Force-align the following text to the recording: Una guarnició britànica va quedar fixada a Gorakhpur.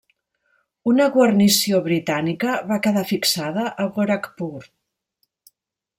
Una 0.91 1.05
guarnició 1.17 1.81
britànica 1.89 2.55
va 2.71 2.79
quedar 2.87 3.07
fixada 3.13 3.69
a 3.85 3.87
Gorakhpur. 3.99 4.53